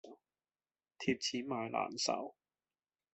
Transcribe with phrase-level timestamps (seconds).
[0.97, 2.33] 貼錢買難受